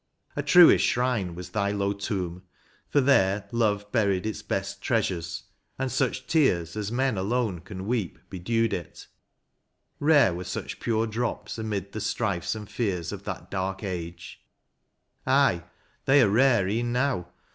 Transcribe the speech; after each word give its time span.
A 0.35 0.41
truest 0.41 0.83
shrine 0.83 1.35
was 1.35 1.51
thy 1.51 1.69
low 1.69 1.93
tomb, 1.93 2.41
for 2.89 3.01
there 3.01 3.47
Love 3.51 3.91
buried 3.91 4.25
its 4.25 4.41
best 4.41 4.81
treasures, 4.81 5.43
and 5.77 5.91
such 5.91 6.25
tears 6.25 6.75
As 6.75 6.91
men 6.91 7.19
alone 7.19 7.59
can 7.59 7.85
weep, 7.85 8.17
bedewed 8.27 8.73
it; 8.73 9.05
rare 9.99 10.33
Were 10.33 10.43
such 10.43 10.79
pure 10.79 11.05
drops 11.05 11.59
amid 11.59 11.91
the 11.91 12.01
strifes 12.01 12.55
and 12.55 12.67
fears 12.67 13.11
Of 13.11 13.25
that 13.25 13.51
dark 13.51 13.83
age,— 13.83 14.41
aye, 15.27 15.65
they 16.05 16.23
are 16.23 16.29
rare 16.29 16.67
e 16.67 16.79
en 16.79 16.91
now. 16.93 17.27